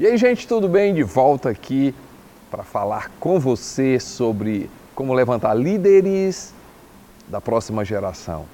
[0.00, 0.94] E aí, gente, tudo bem?
[0.94, 1.92] De volta aqui
[2.48, 6.54] para falar com você sobre como levantar líderes
[7.26, 8.44] da próxima geração.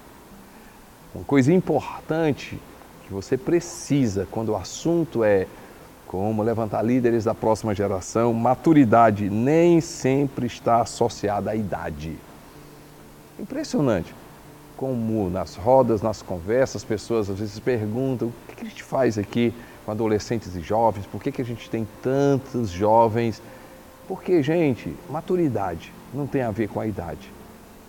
[1.15, 2.59] Uma coisa importante
[3.07, 5.47] que você precisa quando o assunto é
[6.07, 12.17] como levantar líderes da próxima geração, maturidade nem sempre está associada à idade.
[13.39, 14.15] Impressionante
[14.79, 19.19] como nas rodas, nas conversas, as pessoas às vezes perguntam: o que a gente faz
[19.19, 19.53] aqui
[19.85, 21.07] com adolescentes e jovens?
[21.07, 23.43] Por que, que a gente tem tantos jovens?
[24.09, 27.33] Porque, gente, maturidade não tem a ver com a idade.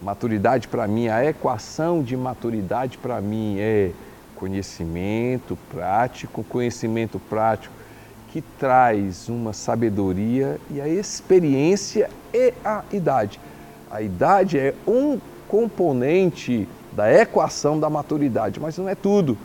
[0.02, 3.91] Maturidade para mim, a equação de maturidade para mim é
[4.35, 7.73] conhecimento prático, conhecimento prático
[8.32, 13.40] que traz uma sabedoria e a experiência e a idade.
[13.90, 19.38] A idade é um componente da equação da maturidade, mas não é tudo.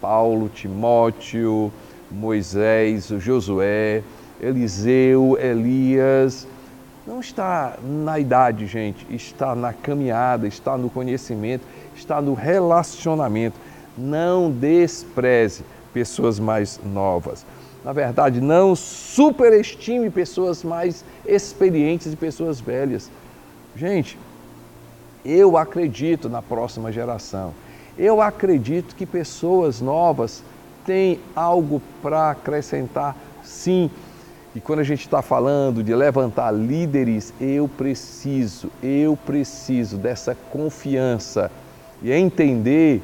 [0.00, 1.70] Paulo, Timóteo,
[2.10, 4.02] Moisés, Josué,
[4.40, 6.46] Eliseu, Elias,
[7.06, 11.64] não está na idade, gente, está na caminhada, está no conhecimento,
[11.96, 13.56] está no relacionamento.
[13.96, 17.44] Não despreze pessoas mais novas.
[17.84, 23.10] Na verdade, não superestime pessoas mais experientes e pessoas velhas.
[23.74, 24.18] Gente,
[25.24, 27.52] eu acredito na próxima geração.
[27.98, 30.42] Eu acredito que pessoas novas
[30.84, 33.90] têm algo para acrescentar, sim.
[34.54, 41.50] E quando a gente está falando de levantar líderes, eu preciso, eu preciso dessa confiança
[42.02, 43.00] e entender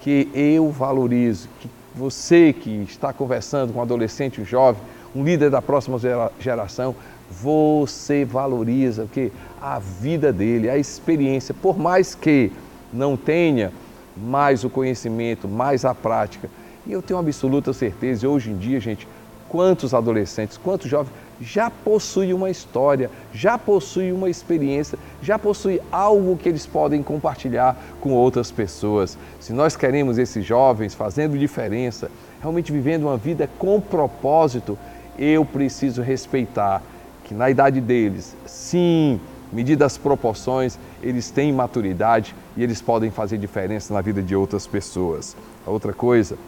[0.00, 4.80] que eu valorizo, que você que está conversando com um adolescente, um jovem,
[5.14, 5.98] um líder da próxima
[6.38, 6.94] geração,
[7.30, 12.52] você valoriza que a vida dele, a experiência, por mais que
[12.92, 13.72] não tenha
[14.16, 16.48] mais o conhecimento, mais a prática.
[16.88, 19.06] E eu tenho absoluta certeza, e hoje em dia, gente,
[19.46, 26.34] quantos adolescentes, quantos jovens já possuem uma história, já possuem uma experiência, já possuem algo
[26.38, 29.18] que eles podem compartilhar com outras pessoas.
[29.38, 34.78] Se nós queremos esses jovens fazendo diferença, realmente vivendo uma vida com propósito,
[35.18, 36.82] eu preciso respeitar
[37.22, 39.20] que na idade deles, sim,
[39.52, 44.66] medidas as proporções, eles têm maturidade e eles podem fazer diferença na vida de outras
[44.66, 45.36] pessoas.
[45.66, 46.38] A outra coisa,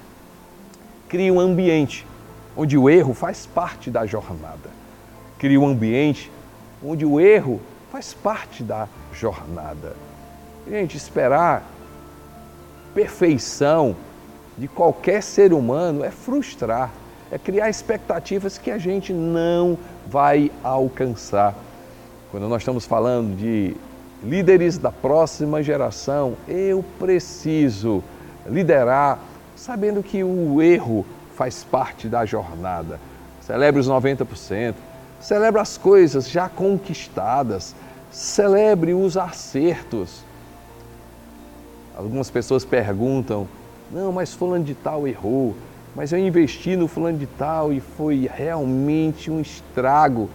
[1.11, 2.07] crie um ambiente
[2.57, 4.71] onde o erro faz parte da jornada.
[5.39, 6.31] Crie um ambiente
[6.83, 7.61] onde o erro
[7.91, 9.97] faz parte da jornada.
[10.69, 11.65] Gente, esperar
[12.95, 13.97] perfeição
[14.57, 16.93] de qualquer ser humano é frustrar,
[17.31, 21.57] é criar expectativas que a gente não vai alcançar.
[22.31, 23.77] Quando nós estamos falando de
[24.23, 28.05] líderes da próxima geração, eu preciso
[28.47, 29.19] liderar
[29.61, 31.05] sabendo que o erro
[31.37, 32.99] faz parte da jornada.
[33.43, 34.75] Celebre os 90%,
[35.21, 37.75] celebre as coisas já conquistadas,
[38.11, 40.25] celebre os acertos.
[41.95, 43.47] Algumas pessoas perguntam:
[43.91, 45.55] não, mas Fulano de Tal errou,
[45.95, 50.31] mas eu investi no Fulano de Tal e foi realmente um estrago.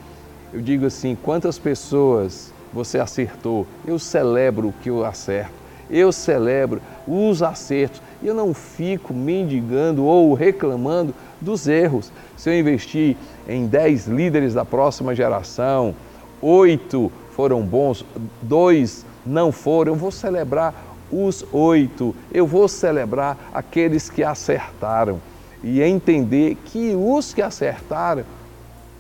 [0.53, 3.65] Eu digo assim: quantas pessoas você acertou?
[3.87, 5.55] Eu celebro que eu acerto,
[5.89, 12.11] eu celebro os acertos eu não fico mendigando ou reclamando dos erros.
[12.37, 13.15] Se eu investir
[13.47, 15.95] em 10 líderes da próxima geração,
[16.41, 18.05] oito foram bons,
[18.41, 20.73] dois não foram, eu vou celebrar
[21.11, 25.19] os oito, eu vou celebrar aqueles que acertaram
[25.63, 28.23] e entender que os que acertaram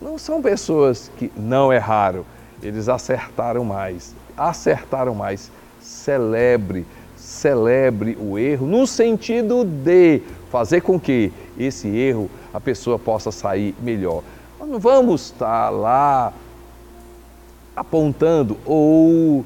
[0.01, 2.25] não são pessoas que não erraram,
[2.61, 5.51] eles acertaram mais, acertaram mais.
[5.79, 6.85] Celebre,
[7.25, 10.21] celebre o erro no sentido de
[10.51, 14.21] fazer com que esse erro a pessoa possa sair melhor.
[14.59, 16.31] Nós não vamos estar lá
[17.75, 19.43] apontando ou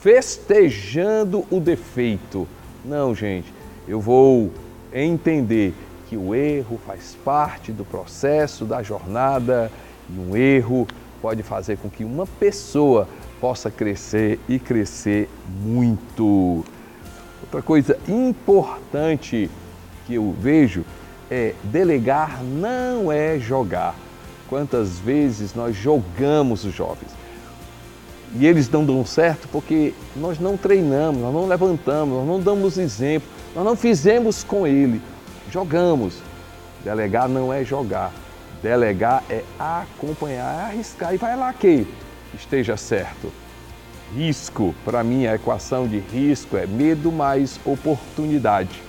[0.00, 2.46] festejando o defeito.
[2.84, 3.52] Não, gente,
[3.88, 4.52] eu vou
[4.92, 5.74] entender
[6.08, 9.72] que o erro faz parte do processo, da jornada,
[10.08, 10.86] e um erro
[11.20, 13.08] pode fazer com que uma pessoa
[13.40, 15.28] possa crescer e crescer
[15.62, 16.64] muito.
[17.46, 19.50] Outra coisa importante
[20.06, 20.84] que eu vejo
[21.30, 23.94] é delegar não é jogar.
[24.48, 27.10] Quantas vezes nós jogamos os jovens
[28.34, 32.78] e eles não dão certo porque nós não treinamos, nós não levantamos, nós não damos
[32.78, 35.00] exemplo, nós não fizemos com ele.
[35.50, 36.18] Jogamos.
[36.84, 38.12] Delegar não é jogar.
[38.62, 41.86] Delegar é acompanhar, é arriscar e vai lá que
[42.34, 43.32] esteja certo.
[44.14, 48.82] Risco, para mim, a equação de risco é medo mais oportunidade.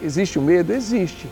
[0.00, 0.72] Existe o medo?
[0.72, 1.28] Existe.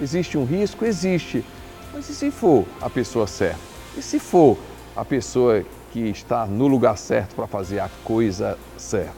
[0.00, 0.84] Existe um risco?
[0.84, 1.44] Existe.
[1.92, 3.58] Mas e se for a pessoa certa?
[3.96, 4.58] E se for
[4.94, 9.14] a pessoa que está no lugar certo para fazer a coisa certa?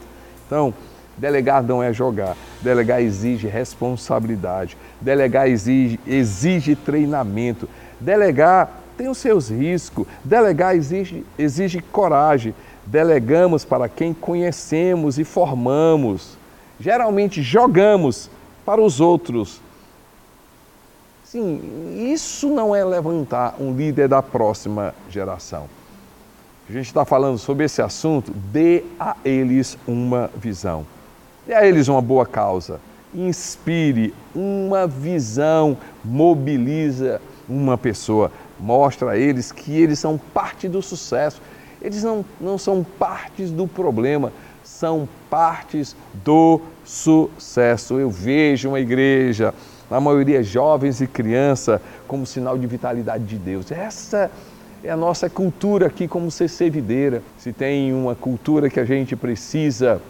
[0.46, 0.72] Então,
[1.16, 7.68] delegar não é jogar, delegar exige responsabilidade, delegar exige, exige treinamento,
[8.00, 12.52] delegar tem os seus riscos, delegar exige, exige coragem.
[12.90, 16.37] Delegamos para quem conhecemos e formamos.
[16.81, 18.31] Geralmente jogamos
[18.64, 19.61] para os outros.
[21.25, 25.69] Sim, isso não é levantar um líder da próxima geração.
[26.69, 30.87] A gente está falando sobre esse assunto, dê a eles uma visão.
[31.46, 32.81] Dê a eles uma boa causa.
[33.14, 41.40] Inspire uma visão, mobiliza uma pessoa mostra a eles que eles são parte do sucesso.
[41.80, 44.32] Eles não, não são partes do problema,
[44.64, 47.98] são partes do sucesso.
[47.98, 49.54] Eu vejo uma igreja,
[49.90, 53.70] na maioria jovens e crianças, como sinal de vitalidade de Deus.
[53.70, 54.30] Essa
[54.82, 57.22] é a nossa cultura aqui como CC Videira.
[57.38, 60.00] Se tem uma cultura que a gente precisa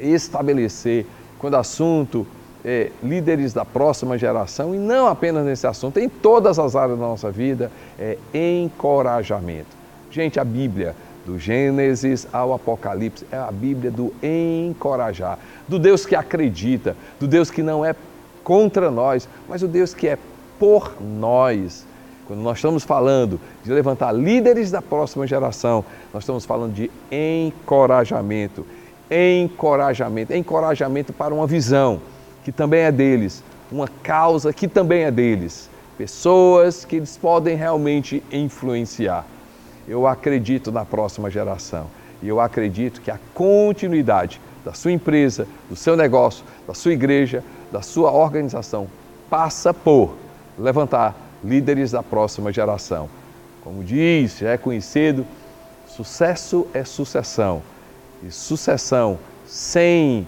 [0.00, 1.06] estabelecer
[1.38, 2.26] quando assunto
[2.64, 7.06] é, líderes da próxima geração, e não apenas nesse assunto, em todas as áreas da
[7.06, 9.77] nossa vida, é encorajamento.
[10.10, 10.94] Gente, a Bíblia,
[11.26, 15.38] do Gênesis ao Apocalipse, é a Bíblia do encorajar,
[15.68, 17.94] do Deus que acredita, do Deus que não é
[18.42, 20.18] contra nós, mas o Deus que é
[20.58, 21.86] por nós.
[22.26, 28.66] Quando nós estamos falando de levantar líderes da próxima geração, nós estamos falando de encorajamento.
[29.10, 32.00] Encorajamento, encorajamento para uma visão
[32.44, 38.22] que também é deles, uma causa que também é deles, pessoas que eles podem realmente
[38.32, 39.26] influenciar.
[39.88, 41.86] Eu acredito na próxima geração
[42.22, 47.42] e eu acredito que a continuidade da sua empresa, do seu negócio, da sua igreja,
[47.72, 48.86] da sua organização
[49.30, 50.14] passa por
[50.58, 53.08] levantar líderes da próxima geração.
[53.62, 55.24] Como diz, já é conhecido,
[55.86, 57.62] sucesso é sucessão.
[58.22, 60.26] E sucessão sem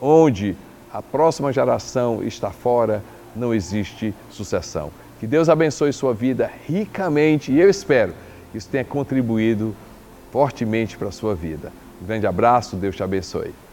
[0.00, 0.56] onde
[0.92, 3.02] a próxima geração está fora,
[3.34, 4.90] não existe sucessão.
[5.18, 8.14] Que Deus abençoe sua vida ricamente e eu espero
[8.54, 9.74] isso tenha contribuído
[10.30, 11.72] fortemente para a sua vida.
[12.00, 13.63] Um grande abraço, Deus te abençoe.